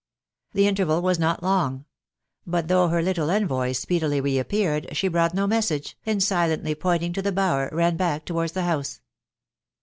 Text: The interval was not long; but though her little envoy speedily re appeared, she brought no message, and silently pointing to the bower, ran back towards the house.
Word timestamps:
The 0.53 0.65
interval 0.67 1.03
was 1.03 1.19
not 1.19 1.43
long; 1.43 1.85
but 2.47 2.67
though 2.67 2.87
her 2.87 3.03
little 3.03 3.29
envoy 3.29 3.73
speedily 3.73 4.19
re 4.19 4.39
appeared, 4.39 4.87
she 4.97 5.07
brought 5.07 5.35
no 5.35 5.45
message, 5.45 5.95
and 6.07 6.23
silently 6.23 6.73
pointing 6.73 7.13
to 7.13 7.21
the 7.21 7.31
bower, 7.31 7.69
ran 7.71 7.97
back 7.97 8.25
towards 8.25 8.53
the 8.53 8.63
house. 8.63 9.01